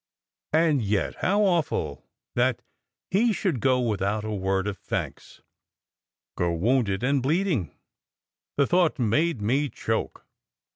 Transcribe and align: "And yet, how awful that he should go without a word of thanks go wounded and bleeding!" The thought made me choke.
"And 0.55 0.81
yet, 0.81 1.17
how 1.17 1.43
awful 1.43 2.03
that 2.33 2.63
he 3.11 3.31
should 3.31 3.59
go 3.59 3.79
without 3.79 4.23
a 4.25 4.31
word 4.31 4.65
of 4.65 4.79
thanks 4.79 5.41
go 6.35 6.51
wounded 6.53 7.03
and 7.03 7.21
bleeding!" 7.21 7.69
The 8.57 8.65
thought 8.65 8.97
made 8.97 9.43
me 9.43 9.69
choke. 9.69 10.25